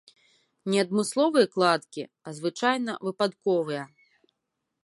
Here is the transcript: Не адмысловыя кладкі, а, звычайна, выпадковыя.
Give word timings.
Не 0.73 0.79
адмысловыя 0.83 1.51
кладкі, 1.57 2.03
а, 2.07 2.27
звычайна, 2.39 2.91
выпадковыя. 3.09 3.83